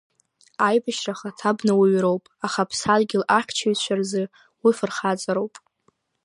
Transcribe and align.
Аибашьра 0.67 1.13
ахаҭа 1.15 1.51
бнауаҩроуп, 1.57 2.23
аха 2.45 2.61
Аԥсадгьыл 2.63 3.23
ахьчаҩцәа 3.37 3.95
рзы 3.99 4.23
уи 4.63 4.73
фырхаҵароуп. 4.77 5.53